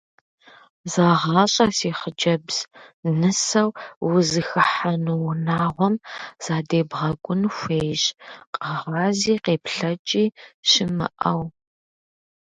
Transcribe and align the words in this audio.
Зэгъащӏэ 0.91 1.67
си 1.77 1.89
хъыджэбз: 1.97 2.57
нысэу 3.19 3.69
узыхыхьэну 4.13 5.21
унагъуэм 5.29 5.95
задебгъэкӏун 6.43 7.41
хуейщ, 7.55 8.03
къэгъази 8.55 9.33
къеплъэкӏи 9.43 10.23
щымыӏэу. 10.69 11.43